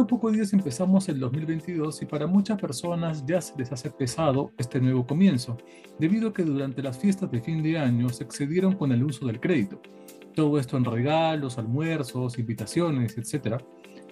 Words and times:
Faltando 0.00 0.16
pocos 0.16 0.32
días 0.32 0.54
empezamos 0.54 1.10
el 1.10 1.20
2022 1.20 2.00
y 2.00 2.06
para 2.06 2.26
muchas 2.26 2.58
personas 2.58 3.22
ya 3.26 3.38
se 3.42 3.54
les 3.58 3.70
hace 3.70 3.90
pesado 3.90 4.50
este 4.56 4.80
nuevo 4.80 5.06
comienzo, 5.06 5.58
debido 5.98 6.30
a 6.30 6.32
que 6.32 6.42
durante 6.42 6.82
las 6.82 6.96
fiestas 6.98 7.30
de 7.30 7.42
fin 7.42 7.62
de 7.62 7.78
año 7.78 8.08
se 8.08 8.24
excedieron 8.24 8.76
con 8.76 8.92
el 8.92 9.04
uso 9.04 9.26
del 9.26 9.40
crédito. 9.40 9.78
Todo 10.34 10.58
esto 10.58 10.78
en 10.78 10.86
regalos, 10.86 11.58
almuerzos, 11.58 12.38
invitaciones, 12.38 13.18
etc 13.18 13.60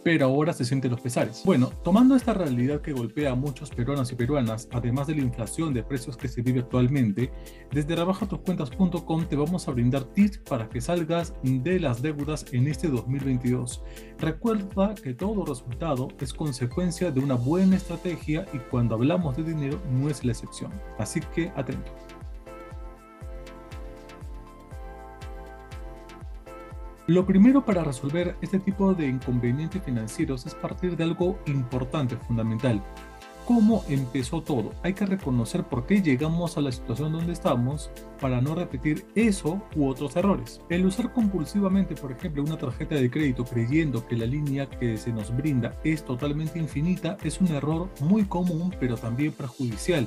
pero 0.02 0.26
ahora 0.26 0.52
se 0.52 0.64
sienten 0.64 0.90
los 0.90 1.00
pesares. 1.00 1.42
Bueno, 1.44 1.70
tomando 1.82 2.16
esta 2.16 2.34
realidad 2.34 2.80
que 2.80 2.92
golpea 2.92 3.32
a 3.32 3.34
muchos 3.34 3.70
peruanos 3.70 4.12
y 4.12 4.14
peruanas, 4.14 4.68
además 4.72 5.06
de 5.06 5.16
la 5.16 5.22
inflación 5.22 5.74
de 5.74 5.82
precios 5.82 6.16
que 6.16 6.28
se 6.28 6.42
vive 6.42 6.60
actualmente, 6.60 7.30
desde 7.72 7.96
rebajatuscuentas.com 7.96 9.26
te 9.26 9.36
vamos 9.36 9.68
a 9.68 9.72
brindar 9.72 10.04
tips 10.04 10.38
para 10.38 10.68
que 10.68 10.80
salgas 10.80 11.34
de 11.42 11.80
las 11.80 12.02
deudas 12.02 12.46
en 12.52 12.68
este 12.68 12.88
2022. 12.88 13.82
Recuerda 14.18 14.94
que 14.94 15.14
todo 15.14 15.44
resultado 15.44 16.08
es 16.20 16.32
consecuencia 16.32 17.10
de 17.10 17.20
una 17.20 17.34
buena 17.34 17.76
estrategia 17.76 18.46
y 18.52 18.58
cuando 18.58 18.94
hablamos 18.94 19.36
de 19.36 19.44
dinero 19.44 19.80
no 19.92 20.08
es 20.08 20.24
la 20.24 20.32
excepción. 20.32 20.72
Así 20.98 21.20
que 21.34 21.52
atento. 21.56 21.92
Lo 27.08 27.24
primero 27.24 27.64
para 27.64 27.82
resolver 27.84 28.36
este 28.42 28.58
tipo 28.58 28.92
de 28.92 29.06
inconvenientes 29.06 29.82
financieros 29.82 30.44
es 30.44 30.54
partir 30.54 30.94
de 30.94 31.04
algo 31.04 31.38
importante, 31.46 32.18
fundamental. 32.18 32.84
¿Cómo 33.46 33.82
empezó 33.88 34.42
todo? 34.42 34.72
Hay 34.82 34.92
que 34.92 35.06
reconocer 35.06 35.64
por 35.64 35.86
qué 35.86 36.02
llegamos 36.02 36.58
a 36.58 36.60
la 36.60 36.70
situación 36.70 37.12
donde 37.12 37.32
estamos 37.32 37.90
para 38.20 38.42
no 38.42 38.54
repetir 38.54 39.06
eso 39.14 39.62
u 39.74 39.88
otros 39.88 40.16
errores. 40.16 40.60
El 40.68 40.84
usar 40.84 41.10
compulsivamente, 41.14 41.94
por 41.94 42.12
ejemplo, 42.12 42.42
una 42.42 42.58
tarjeta 42.58 42.96
de 42.96 43.10
crédito 43.10 43.46
creyendo 43.46 44.06
que 44.06 44.18
la 44.18 44.26
línea 44.26 44.68
que 44.68 44.98
se 44.98 45.10
nos 45.10 45.34
brinda 45.34 45.80
es 45.84 46.04
totalmente 46.04 46.58
infinita 46.58 47.16
es 47.24 47.40
un 47.40 47.48
error 47.48 47.88
muy 48.00 48.24
común 48.24 48.74
pero 48.78 48.98
también 48.98 49.32
perjudicial 49.32 50.06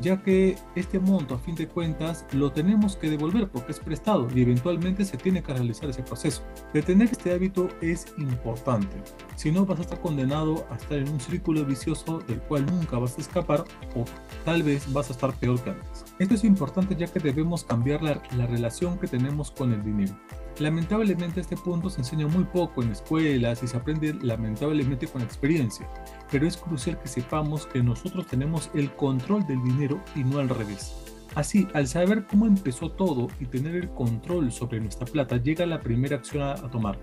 ya 0.00 0.22
que 0.22 0.56
este 0.74 0.98
monto 0.98 1.34
a 1.34 1.38
fin 1.38 1.54
de 1.54 1.68
cuentas 1.68 2.26
lo 2.32 2.52
tenemos 2.52 2.96
que 2.96 3.10
devolver 3.10 3.48
porque 3.48 3.72
es 3.72 3.80
prestado 3.80 4.28
y 4.34 4.42
eventualmente 4.42 5.04
se 5.04 5.16
tiene 5.16 5.42
que 5.42 5.52
realizar 5.52 5.90
ese 5.90 6.02
proceso. 6.02 6.42
Detener 6.72 7.08
este 7.10 7.32
hábito 7.32 7.68
es 7.80 8.06
importante, 8.18 8.96
si 9.38 9.52
no 9.52 9.64
vas 9.64 9.78
a 9.78 9.82
estar 9.82 10.00
condenado 10.00 10.66
a 10.68 10.74
estar 10.74 10.98
en 10.98 11.08
un 11.08 11.20
círculo 11.20 11.64
vicioso 11.64 12.18
del 12.26 12.40
cual 12.40 12.66
nunca 12.66 12.98
vas 12.98 13.16
a 13.16 13.20
escapar 13.20 13.64
o 13.94 14.04
tal 14.44 14.64
vez 14.64 14.92
vas 14.92 15.10
a 15.10 15.12
estar 15.12 15.32
peor 15.34 15.62
que 15.62 15.70
antes. 15.70 16.04
Esto 16.18 16.34
es 16.34 16.42
importante 16.42 16.96
ya 16.96 17.06
que 17.06 17.20
debemos 17.20 17.62
cambiar 17.62 18.02
la, 18.02 18.20
la 18.36 18.46
relación 18.46 18.98
que 18.98 19.06
tenemos 19.06 19.52
con 19.52 19.72
el 19.72 19.84
dinero. 19.84 20.18
Lamentablemente 20.58 21.40
este 21.40 21.56
punto 21.56 21.88
se 21.88 22.00
enseña 22.00 22.26
muy 22.26 22.42
poco 22.42 22.82
en 22.82 22.90
escuelas 22.90 23.62
y 23.62 23.68
se 23.68 23.76
aprende 23.76 24.12
lamentablemente 24.20 25.06
con 25.06 25.22
experiencia, 25.22 25.88
pero 26.32 26.44
es 26.44 26.56
crucial 26.56 26.98
que 27.00 27.06
sepamos 27.06 27.64
que 27.64 27.80
nosotros 27.80 28.26
tenemos 28.26 28.68
el 28.74 28.90
control 28.96 29.46
del 29.46 29.62
dinero 29.62 30.02
y 30.16 30.24
no 30.24 30.40
al 30.40 30.48
revés. 30.48 30.96
Así, 31.36 31.68
al 31.74 31.86
saber 31.86 32.26
cómo 32.26 32.46
empezó 32.46 32.90
todo 32.90 33.28
y 33.38 33.46
tener 33.46 33.76
el 33.76 33.88
control 33.90 34.50
sobre 34.50 34.80
nuestra 34.80 35.06
plata, 35.06 35.36
llega 35.36 35.64
la 35.64 35.78
primera 35.78 36.16
acción 36.16 36.42
a, 36.42 36.56
tomar. 36.56 36.98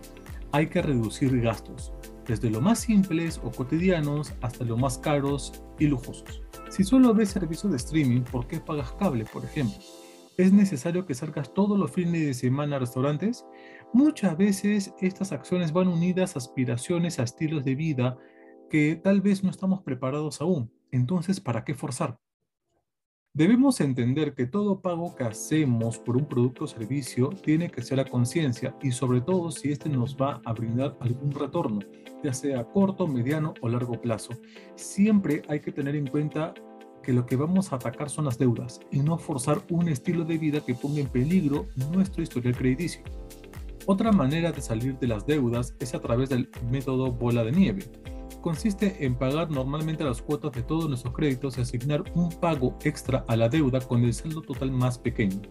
Hay 0.51 0.67
que 0.67 0.81
reducir 0.81 1.39
gastos, 1.39 1.93
desde 2.27 2.49
lo 2.49 2.61
más 2.61 2.79
simples 2.79 3.39
o 3.43 3.51
cotidianos 3.51 4.33
hasta 4.41 4.65
lo 4.65 4.77
más 4.77 4.97
caros 4.97 5.63
y 5.79 5.87
lujosos. 5.87 6.41
Si 6.69 6.83
solo 6.83 7.13
ves 7.13 7.29
servicios 7.29 7.71
de 7.71 7.77
streaming, 7.77 8.21
¿por 8.21 8.47
qué 8.47 8.59
pagas 8.59 8.91
cable, 8.93 9.25
por 9.25 9.45
ejemplo? 9.45 9.77
¿Es 10.37 10.51
necesario 10.51 11.05
que 11.05 11.13
salgas 11.13 11.53
todos 11.53 11.79
los 11.79 11.91
fines 11.91 12.25
de 12.25 12.33
semana 12.33 12.75
a 12.75 12.79
restaurantes? 12.79 13.45
Muchas 13.93 14.37
veces 14.37 14.93
estas 14.99 15.31
acciones 15.31 15.71
van 15.71 15.87
unidas 15.87 16.35
a 16.35 16.39
aspiraciones, 16.39 17.19
a 17.19 17.23
estilos 17.23 17.63
de 17.63 17.75
vida 17.75 18.17
que 18.69 18.99
tal 19.01 19.21
vez 19.21 19.43
no 19.43 19.49
estamos 19.49 19.81
preparados 19.83 20.41
aún. 20.41 20.71
Entonces, 20.91 21.39
¿para 21.39 21.63
qué 21.63 21.75
forzar? 21.75 22.19
Debemos 23.35 23.81
entender 23.81 24.33
que 24.33 24.45
todo 24.45 24.79
pago 24.79 25.13
que 25.13 25.25
hacemos 25.25 25.99
por 25.99 26.15
un 26.15 26.25
producto 26.25 26.63
o 26.63 26.67
servicio 26.67 27.31
tiene 27.43 27.69
que 27.69 27.81
ser 27.81 27.99
a 27.99 28.05
conciencia 28.05 28.73
y 28.81 28.93
sobre 28.93 29.19
todo 29.19 29.51
si 29.51 29.73
este 29.73 29.89
nos 29.89 30.15
va 30.15 30.39
a 30.45 30.53
brindar 30.53 30.95
algún 31.01 31.31
retorno, 31.31 31.81
ya 32.23 32.33
sea 32.33 32.61
a 32.61 32.63
corto, 32.63 33.07
mediano 33.07 33.53
o 33.59 33.67
largo 33.67 33.99
plazo. 33.99 34.31
Siempre 34.75 35.41
hay 35.49 35.59
que 35.59 35.73
tener 35.73 35.97
en 35.97 36.07
cuenta 36.07 36.53
que 37.03 37.11
lo 37.11 37.25
que 37.25 37.35
vamos 37.35 37.73
a 37.73 37.75
atacar 37.75 38.09
son 38.09 38.23
las 38.23 38.37
deudas 38.37 38.79
y 38.89 38.99
no 38.99 39.17
forzar 39.17 39.61
un 39.69 39.89
estilo 39.89 40.23
de 40.23 40.37
vida 40.37 40.61
que 40.61 40.73
ponga 40.73 41.01
en 41.01 41.09
peligro 41.09 41.67
nuestro 41.91 42.23
historial 42.23 42.55
crediticio. 42.55 43.03
Otra 43.85 44.13
manera 44.13 44.53
de 44.53 44.61
salir 44.61 44.97
de 44.97 45.07
las 45.07 45.27
deudas 45.27 45.75
es 45.81 45.93
a 45.93 45.99
través 45.99 46.29
del 46.29 46.49
método 46.71 47.11
bola 47.11 47.43
de 47.43 47.51
nieve. 47.51 47.83
Consiste 48.45 49.03
en 49.03 49.15
pagar 49.15 49.49
normalmente 49.49 50.03
las 50.03 50.21
cuotas 50.21 50.51
de 50.51 50.61
todos 50.61 50.87
nuestros 50.87 51.15
créditos 51.15 51.57
y 51.57 51.61
asignar 51.61 52.03
un 52.13 52.29
pago 52.29 52.77
extra 52.83 53.25
a 53.27 53.35
la 53.35 53.49
deuda 53.49 53.79
con 53.79 54.03
el 54.03 54.13
saldo 54.13 54.43
total 54.43 54.69
más 54.69 54.99
pequeño. 54.99 55.41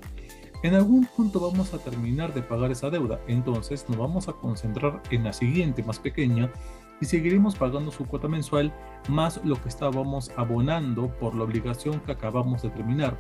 En 0.63 0.75
algún 0.75 1.05
punto 1.05 1.41
vamos 1.41 1.75
a 1.75 1.79
terminar 1.79 2.33
de 2.33 2.43
pagar 2.43 2.71
esa 2.71 2.91
deuda, 2.91 3.21
entonces 3.27 3.85
nos 3.89 3.99
vamos 3.99 4.29
a 4.29 4.35
concentrar 4.35 5.03
en 5.11 5.25
la 5.25 5.33
siguiente 5.33 5.83
más 5.83 5.99
pequeña 5.99 6.53
y 7.01 7.07
seguiremos 7.07 7.57
pagando 7.57 7.91
su 7.91 8.07
cuota 8.07 8.29
mensual 8.29 8.73
más 9.09 9.41
lo 9.45 9.61
que 9.61 9.71
estábamos 9.71 10.31
abonando 10.37 11.09
por 11.19 11.35
la 11.35 11.43
obligación 11.43 11.99
que 11.99 12.13
acabamos 12.13 12.63
de 12.63 12.71
terminar. 12.71 13.19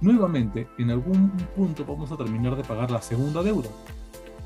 Nuevamente, 0.00 0.68
en 0.78 0.92
algún 0.92 1.30
punto 1.56 1.84
vamos 1.84 2.12
a 2.12 2.16
terminar 2.16 2.54
de 2.54 2.62
pagar 2.62 2.92
la 2.92 3.02
segunda 3.02 3.42
deuda 3.42 3.70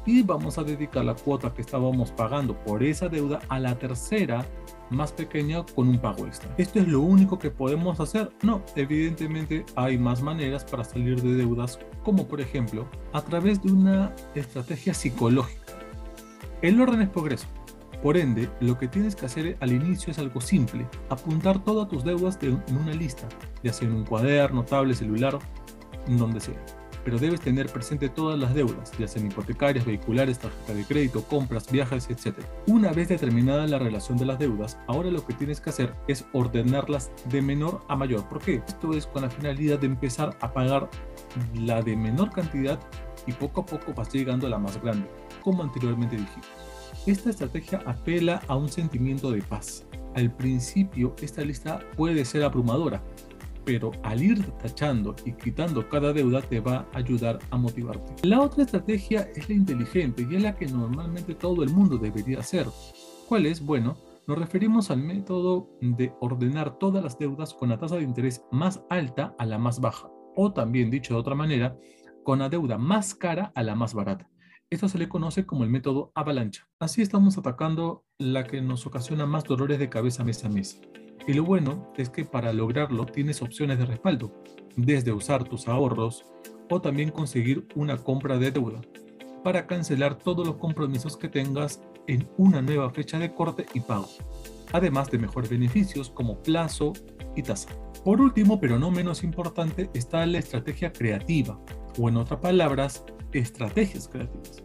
y 0.05 0.23
vamos 0.23 0.59
a 0.59 0.65
dedicar 0.65 1.05
la 1.05 1.15
cuota 1.15 1.53
que 1.53 1.63
estábamos 1.63 2.11
pagando 2.13 2.57
por 2.65 2.83
esa 2.83 3.09
deuda 3.09 3.41
a 3.49 3.59
la 3.59 3.79
tercera 3.79 4.45
más 4.91 5.13
pequeña 5.13 5.65
con 5.75 5.89
un 5.89 5.99
pago 5.99 6.27
extra. 6.27 6.53
¿Esto 6.59 6.81
es 6.81 6.89
lo 6.89 7.01
único 7.01 7.39
que 7.39 7.51
podemos 7.51 8.01
hacer? 8.01 8.31
No, 8.43 8.63
evidentemente 8.77 9.65
hay 9.75 9.99
más 9.99 10.23
maneras 10.23 10.65
para 10.65 10.85
salir 10.85 11.23
de 11.23 11.35
deudas, 11.35 11.79
como 12.03 12.27
por 12.27 12.41
ejemplo 12.41 12.87
a 13.13 13.23
través 13.23 13.63
de 13.63 13.73
una 13.73 14.15
estrategia 14.35 14.95
psicológica. 14.95 15.61
El 16.61 16.81
orden 16.81 17.03
es 17.03 17.09
progreso. 17.09 17.47
Por 18.03 18.17
ende, 18.17 18.51
lo 18.61 18.77
que 18.79 18.89
tienes 18.89 19.15
que 19.15 19.27
hacer 19.27 19.57
al 19.61 19.71
inicio 19.71 20.11
es 20.11 20.19
algo 20.19 20.41
simple, 20.41 20.89
apuntar 21.09 21.63
todas 21.63 21.89
tus 21.89 22.03
deudas 22.03 22.37
en 22.43 22.61
una 22.77 22.93
lista, 22.93 23.29
ya 23.63 23.73
sea 23.73 23.87
en 23.87 23.95
un 23.95 24.05
cuaderno, 24.05 24.65
tablet, 24.65 24.97
celular, 24.97 25.39
donde 26.09 26.41
sea. 26.41 26.82
Pero 27.05 27.19
debes 27.19 27.41
tener 27.41 27.67
presente 27.67 28.09
todas 28.09 28.39
las 28.39 28.55
deudas, 28.55 28.93
ya 28.99 29.09
sean 29.09 29.27
hipotecarias, 29.27 29.85
vehiculares, 29.85 30.39
tarjeta 30.39 30.75
de 30.75 30.85
crédito, 30.85 31.23
compras, 31.25 31.71
viajes, 31.71 32.09
etc. 32.11 32.37
Una 32.67 32.93
vez 32.93 33.09
determinada 33.09 33.67
la 33.67 33.79
relación 33.79 34.19
de 34.19 34.27
las 34.27 34.39
deudas, 34.39 34.79
ahora 34.87 35.11
lo 35.11 35.27
que 35.27 35.35
tienes 35.35 35.61
que 35.61 35.71
hacer 35.71 35.95
es 36.07 36.25
ordenarlas 36.33 37.11
de 37.31 37.43
menor 37.43 37.83
a 37.89 37.97
mayor. 37.97 38.29
¿Por 38.29 38.41
qué? 38.41 38.63
Esto 38.67 38.95
es 38.95 39.07
con 39.07 39.23
la 39.23 39.31
finalidad 39.31 39.79
de 39.79 39.87
empezar 39.87 40.37
a 40.41 40.53
pagar 40.53 40.89
la 41.55 41.83
de 41.83 41.97
menor 41.97 42.31
cantidad 42.31 42.79
y 43.27 43.33
poco 43.33 43.63
a 43.63 43.67
poco 43.67 43.93
vas 43.95 44.13
llegando 44.13 44.47
a 44.47 44.51
la 44.51 44.59
más 44.59 44.81
grande, 44.83 45.09
como 45.43 45.63
anteriormente 45.63 46.17
dijimos. 46.17 46.47
Esta 47.07 47.31
estrategia 47.31 47.83
apela 47.85 48.43
a 48.47 48.57
un 48.57 48.69
sentimiento 48.69 49.31
de 49.31 49.43
paz. 49.43 49.85
Al 50.15 50.31
principio 50.31 51.17
esta 51.21 51.43
lista 51.43 51.81
puede 51.97 52.25
ser 52.25 52.45
abrumadora, 52.45 53.03
pero 53.65 53.93
al 54.03 54.23
ir 54.23 54.43
tachando 54.53 55.15
y 55.25 55.33
quitando 55.33 55.89
cada 55.89 56.13
deuda 56.13 56.43
te 56.43 56.61
va 56.61 56.89
a 56.93 56.99
ayudar 56.99 57.39
a 57.51 57.57
motivarte. 57.57 58.27
La 58.27 58.41
otra 58.41 58.65
estrategia 58.65 59.29
es 59.35 59.49
la 59.49 59.55
inteligente 59.55 60.27
y 60.29 60.37
es 60.37 60.43
la 60.43 60.57
que 60.57 60.67
normalmente 60.67 61.35
todo 61.35 61.63
el 61.63 61.71
mundo 61.71 61.99
debería 61.99 62.41
hacer. 62.41 62.67
¿Cuál 63.29 63.47
es? 63.47 63.65
Bueno, 63.65 63.97
nos 64.27 64.39
referimos 64.39 64.91
al 64.91 65.03
método 65.03 65.69
de 65.81 66.13
ordenar 66.21 66.79
todas 66.79 67.03
las 67.03 67.19
deudas 67.19 67.55
con 67.55 67.71
la 67.71 67.79
tasa 67.79 67.97
de 67.97 68.03
interés 68.03 68.45
más 68.53 68.83
alta 68.89 69.35
a 69.39 69.47
la 69.47 69.59
más 69.59 69.81
baja, 69.81 70.09
o 70.37 70.53
también 70.53 70.91
dicho 70.91 71.15
de 71.15 71.21
otra 71.21 71.35
manera, 71.35 71.77
con 72.23 72.39
la 72.39 72.49
deuda 72.49 72.79
más 72.79 73.15
cara 73.15 73.53
a 73.55 73.63
la 73.63 73.75
más 73.75 73.95
barata. 73.95 74.29
Esto 74.71 74.89
se 74.89 74.97
le 74.97 75.09
conoce 75.09 75.45
como 75.45 75.65
el 75.65 75.71
método 75.71 76.13
avalancha. 76.15 76.67
Así 76.79 77.03
estamos 77.03 77.37
atacando 77.37 78.05
la 78.17 78.45
que 78.45 78.63
nos 78.63 78.87
ocasiona 78.87 79.27
más 79.27 79.45
dolores 79.45 79.79
de 79.79 79.91
cabeza 79.91 80.25
mes 80.25 80.45
a 80.45 80.49
mes. 80.49 80.81
Y 81.27 81.35
lo 81.35 81.45
bueno 81.45 81.93
es 81.97 82.11
que 82.11 82.25
para 82.25 82.53
lograrlo 82.53 83.07
tienes 83.07 83.43
opciones 83.43 83.79
de 83.79 83.87
respaldo, 83.87 84.33
desde 84.77 85.13
usar 85.13 85.45
tus 85.45 85.69
ahorros 85.69 86.25
o 86.69 86.81
también 86.81 87.11
conseguir 87.11 87.67
una 87.75 87.97
compra 87.97 88.39
de 88.39 88.51
deuda 88.51 88.81
para 89.45 89.67
cancelar 89.67 90.19
todos 90.19 90.47
los 90.47 90.57
compromisos 90.57 91.17
que 91.17 91.29
tengas 91.29 91.81
en 92.07 92.29
una 92.37 92.63
nueva 92.63 92.91
fecha 92.91 93.19
de 93.19 93.33
corte 93.33 93.67
y 93.75 93.81
pago, 93.81 94.09
además 94.73 95.11
de 95.11 95.19
mejores 95.19 95.51
beneficios 95.51 96.11
como 96.11 96.43
plazo 96.43 96.93
y 97.37 97.43
tasa. 97.43 97.69
Por 98.05 98.21
último, 98.21 98.61
pero 98.61 98.79
no 98.79 98.91
menos 98.91 99.23
importante, 99.23 99.91
está 99.95 100.27
la 100.27 100.39
estrategia 100.39 100.93
creativa, 100.93 101.59
o 101.99 102.09
en 102.09 102.17
otras 102.17 102.41
palabras, 102.41 103.05
estrategias 103.33 104.09
creativas. 104.09 104.63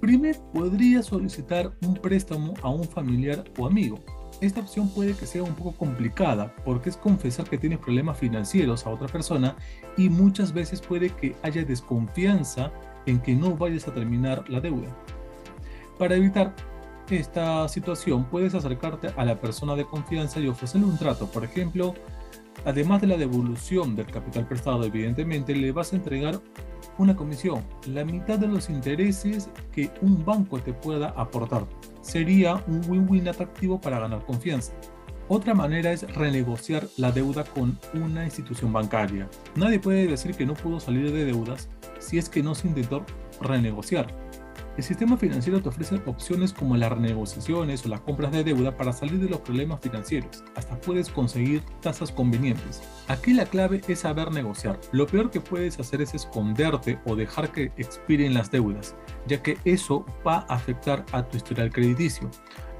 Primero, 0.00 0.40
podría 0.52 1.02
solicitar 1.02 1.72
un 1.82 1.94
préstamo 1.94 2.54
a 2.62 2.70
un 2.70 2.84
familiar 2.84 3.44
o 3.58 3.66
amigo. 3.66 3.98
Esta 4.40 4.60
opción 4.60 4.88
puede 4.88 5.14
que 5.14 5.26
sea 5.26 5.42
un 5.42 5.54
poco 5.54 5.72
complicada 5.72 6.54
porque 6.64 6.88
es 6.88 6.96
confesar 6.96 7.48
que 7.48 7.58
tienes 7.58 7.78
problemas 7.78 8.18
financieros 8.18 8.86
a 8.86 8.90
otra 8.90 9.06
persona 9.06 9.54
y 9.98 10.08
muchas 10.08 10.54
veces 10.54 10.80
puede 10.80 11.10
que 11.10 11.36
haya 11.42 11.62
desconfianza 11.62 12.72
en 13.04 13.20
que 13.20 13.34
no 13.34 13.54
vayas 13.54 13.86
a 13.86 13.92
terminar 13.92 14.48
la 14.48 14.60
deuda. 14.60 14.88
Para 15.98 16.16
evitar 16.16 16.54
esta 17.10 17.68
situación, 17.68 18.24
puedes 18.24 18.54
acercarte 18.54 19.08
a 19.14 19.24
la 19.26 19.38
persona 19.38 19.74
de 19.74 19.84
confianza 19.84 20.40
y 20.40 20.48
ofrecerle 20.48 20.86
un 20.86 20.96
trato. 20.96 21.26
Por 21.26 21.44
ejemplo, 21.44 21.94
además 22.64 23.02
de 23.02 23.08
la 23.08 23.18
devolución 23.18 23.94
del 23.94 24.06
capital 24.06 24.46
prestado, 24.46 24.84
evidentemente 24.84 25.54
le 25.54 25.72
vas 25.72 25.92
a 25.92 25.96
entregar 25.96 26.40
una 26.96 27.14
comisión, 27.14 27.62
la 27.86 28.04
mitad 28.04 28.38
de 28.38 28.48
los 28.48 28.70
intereses 28.70 29.50
que 29.72 29.90
un 30.00 30.24
banco 30.24 30.58
te 30.60 30.72
pueda 30.72 31.08
aportar. 31.10 31.66
Sería 32.02 32.62
un 32.66 32.82
win-win 32.88 33.28
atractivo 33.28 33.80
para 33.80 34.00
ganar 34.00 34.24
confianza. 34.24 34.72
Otra 35.28 35.54
manera 35.54 35.92
es 35.92 36.02
renegociar 36.14 36.88
la 36.96 37.12
deuda 37.12 37.44
con 37.44 37.78
una 37.94 38.24
institución 38.24 38.72
bancaria. 38.72 39.28
Nadie 39.54 39.78
puede 39.78 40.08
decir 40.08 40.34
que 40.34 40.44
no 40.44 40.54
pudo 40.54 40.80
salir 40.80 41.12
de 41.12 41.24
deudas 41.24 41.68
si 42.00 42.18
es 42.18 42.28
que 42.28 42.42
no 42.42 42.54
se 42.54 42.66
intentó 42.66 43.04
renegociar. 43.40 44.08
El 44.76 44.84
sistema 44.84 45.16
financiero 45.16 45.60
te 45.60 45.68
ofrece 45.68 46.00
opciones 46.06 46.52
como 46.52 46.76
las 46.76 46.92
renegociaciones 46.92 47.84
o 47.84 47.88
las 47.88 48.00
compras 48.00 48.32
de 48.32 48.44
deuda 48.44 48.76
para 48.76 48.92
salir 48.92 49.18
de 49.18 49.28
los 49.28 49.40
problemas 49.40 49.80
financieros. 49.80 50.44
Hasta 50.54 50.80
puedes 50.80 51.10
conseguir 51.10 51.62
tasas 51.80 52.12
convenientes. 52.12 52.80
Aquí 53.08 53.34
la 53.34 53.46
clave 53.46 53.82
es 53.88 54.00
saber 54.00 54.30
negociar. 54.30 54.78
Lo 54.92 55.06
peor 55.06 55.30
que 55.30 55.40
puedes 55.40 55.78
hacer 55.80 56.00
es 56.00 56.14
esconderte 56.14 56.98
o 57.04 57.16
dejar 57.16 57.50
que 57.50 57.72
expiren 57.76 58.32
las 58.32 58.50
deudas, 58.50 58.94
ya 59.26 59.42
que 59.42 59.58
eso 59.64 60.06
va 60.26 60.46
a 60.48 60.54
afectar 60.54 61.04
a 61.12 61.28
tu 61.28 61.36
historial 61.36 61.72
crediticio. 61.72 62.30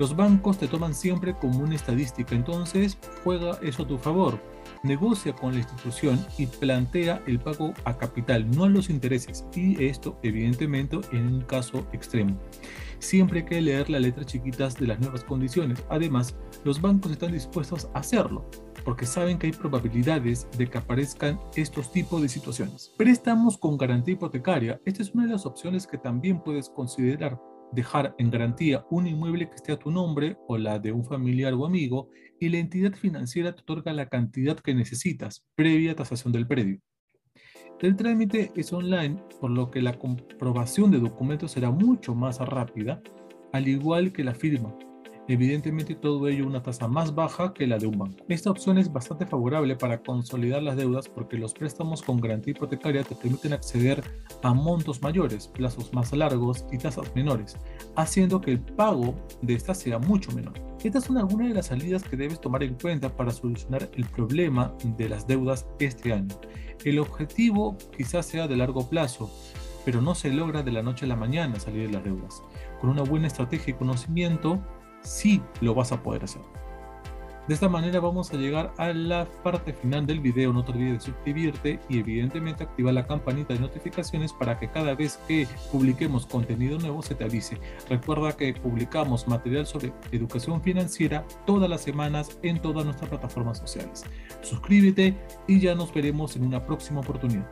Los 0.01 0.17
bancos 0.17 0.57
te 0.57 0.67
toman 0.67 0.95
siempre 0.95 1.37
como 1.37 1.59
una 1.59 1.75
estadística, 1.75 2.35
entonces 2.35 2.97
juega 3.23 3.59
eso 3.61 3.83
a 3.83 3.87
tu 3.87 3.99
favor 3.99 4.41
negocia 4.83 5.35
con 5.35 5.53
la 5.53 5.59
institución 5.59 6.25
y 6.39 6.47
plantea 6.47 7.23
el 7.27 7.39
pago 7.39 7.75
a 7.85 7.99
capital, 7.99 8.51
no 8.51 8.65
a 8.65 8.69
los 8.71 8.89
intereses, 8.89 9.45
y 9.55 9.85
esto 9.85 10.19
evidentemente 10.23 10.99
en 11.13 11.35
un 11.35 11.41
caso 11.43 11.87
extremo. 11.93 12.39
Siempre 12.99 13.41
hay 13.41 13.45
que 13.47 13.61
leer 13.61 13.91
las 13.91 14.01
letras 14.01 14.27
chiquitas 14.27 14.77
de 14.77 14.87
las 14.87 15.01
nuevas 15.01 15.25
condiciones. 15.25 15.85
Además, 15.89 16.35
los 16.65 16.81
bancos 16.81 17.13
están 17.13 17.33
dispuestos 17.33 17.89
a 17.95 17.99
hacerlo, 17.99 18.49
porque 18.85 19.07
saben 19.07 19.39
que 19.39 19.49
hay 19.49 19.53
probabilidades 19.53 20.47
de 20.57 20.67
que 20.67 20.79
aparezcan 20.79 21.39
estos 21.57 21.93
tipos 21.93 22.23
de 22.23 22.29
situaciones. 22.29 22.93
Préstamos 22.97 23.59
con 23.59 23.77
garantía 23.77 24.15
hipotecaria. 24.15 24.81
Esta 24.85 25.03
es 25.03 25.15
una 25.15 25.27
de 25.27 25.33
las 25.33 25.47
opciones 25.47 25.87
que 25.87 25.99
también 25.99 26.41
puedes 26.41 26.69
considerar 26.71 27.39
dejar 27.73 28.15
en 28.19 28.31
garantía 28.31 28.85
un 28.91 29.07
inmueble 29.07 29.49
que 29.49 29.57
esté 29.57 29.73
a 29.73 29.79
tu 29.79 29.91
nombre 29.91 30.37
o 30.49 30.59
la 30.59 30.79
de 30.79 30.93
un 30.93 31.05
familiar 31.05 31.55
o 31.55 31.67
amigo 31.67 32.09
y 32.39 32.49
la 32.49 32.59
entidad 32.59 32.93
financiera 32.93 33.55
te 33.55 33.63
otorga 33.63 33.93
la 33.93 34.09
cantidad 34.09 34.59
que 34.59 34.75
necesitas 34.75 35.45
previa 35.55 35.95
tasación 35.95 36.33
del 36.33 36.47
predio. 36.47 36.81
El 37.81 37.97
trámite 37.97 38.53
es 38.57 38.73
online, 38.73 39.23
por 39.41 39.51
lo 39.51 39.71
que 39.71 39.81
la 39.81 39.99
comprobación 39.99 40.91
de 40.91 40.99
documentos 40.99 41.53
será 41.53 41.71
mucho 41.71 42.15
más 42.15 42.39
rápida, 42.39 43.01
al 43.53 43.69
igual 43.69 44.13
que 44.13 44.23
la 44.23 44.35
firma, 44.35 44.75
Evidentemente 45.31 45.95
todo 45.95 46.27
ello 46.27 46.45
una 46.45 46.61
tasa 46.61 46.89
más 46.89 47.15
baja 47.15 47.55
que 47.55 47.65
la 47.65 47.79
de 47.79 47.87
un 47.87 47.97
banco. 47.97 48.17
Esta 48.29 48.51
opción 48.51 48.79
es 48.79 48.93
bastante 48.93 49.27
favorable 49.27 49.77
para 49.77 50.03
consolidar 50.03 50.61
las 50.61 50.77
deudas 50.77 51.09
porque 51.09 51.39
los 51.39 51.55
préstamos 51.55 52.03
con 52.03 52.21
garantía 52.21 52.51
hipotecaria 52.51 53.05
te 53.05 53.15
permiten 53.15 53.53
acceder 53.53 54.03
a 54.43 54.53
montos 54.53 55.01
mayores, 55.03 55.47
plazos 55.47 55.95
más 55.95 56.13
largos 56.13 56.67
y 56.73 56.79
tasas 56.79 57.15
menores, 57.15 57.57
haciendo 57.95 58.41
que 58.41 58.51
el 58.51 58.59
pago 58.59 59.15
de 59.41 59.55
esta 59.55 59.73
sea 59.73 60.01
mucho 60.01 60.33
menor. 60.33 60.55
Estas 60.83 61.05
son 61.05 61.17
algunas 61.17 61.47
de 61.47 61.55
las 61.55 61.67
salidas 61.67 62.03
que 62.03 62.17
debes 62.17 62.41
tomar 62.41 62.65
en 62.65 62.75
cuenta 62.75 63.09
para 63.09 63.31
solucionar 63.31 63.89
el 63.95 64.07
problema 64.07 64.75
de 64.97 65.09
las 65.09 65.29
deudas 65.29 65.65
este 65.79 66.13
año. 66.13 66.35
El 66.85 66.99
objetivo 66.99 67.79
quizás 67.97 68.27
sea 68.27 68.49
de 68.49 68.57
largo 68.57 68.91
plazo, 68.91 69.31
pero 69.85 70.03
no 70.03 70.17
se 70.17 70.31
logra 70.31 70.65
de 70.65 70.73
la 70.73 70.83
noche 70.83 71.05
a 71.05 71.09
la 71.09 71.15
mañana 71.15 71.61
salir 71.61 71.87
de 71.87 71.93
las 71.93 72.03
deudas. 72.03 72.43
Con 72.81 72.91
una 72.91 73.03
buena 73.03 73.29
estrategia 73.29 73.71
y 73.71 73.77
conocimiento, 73.77 74.61
sí 75.03 75.43
lo 75.61 75.75
vas 75.75 75.93
a 75.93 76.03
poder 76.03 76.25
hacer. 76.25 76.43
De 77.51 77.55
esta 77.55 77.69
manera 77.69 77.99
vamos 77.99 78.33
a 78.33 78.37
llegar 78.37 78.73
a 78.77 78.93
la 78.93 79.27
parte 79.43 79.73
final 79.73 80.07
del 80.07 80.21
video. 80.21 80.53
No 80.53 80.65
te 80.65 80.71
olvides 80.71 80.93
de 80.93 81.01
suscribirte 81.01 81.81
y 81.89 81.99
evidentemente 81.99 82.63
activar 82.63 82.95
la 82.95 83.07
campanita 83.09 83.55
de 83.55 83.59
notificaciones 83.59 84.33
para 84.33 84.57
que 84.57 84.71
cada 84.71 84.95
vez 84.95 85.19
que 85.27 85.49
publiquemos 85.73 86.27
contenido 86.27 86.79
nuevo 86.79 87.03
se 87.03 87.17
te 87.17 87.25
avise. 87.25 87.59
Recuerda 87.89 88.37
que 88.37 88.55
publicamos 88.55 89.27
material 89.27 89.67
sobre 89.67 89.93
educación 90.13 90.63
financiera 90.63 91.27
todas 91.45 91.69
las 91.69 91.81
semanas 91.81 92.39
en 92.45 92.63
todas 92.63 92.85
nuestras 92.85 93.11
plataformas 93.11 93.59
sociales. 93.59 94.05
Suscríbete 94.43 95.17
y 95.49 95.59
ya 95.59 95.75
nos 95.75 95.93
veremos 95.93 96.37
en 96.37 96.45
una 96.45 96.65
próxima 96.65 97.01
oportunidad. 97.01 97.51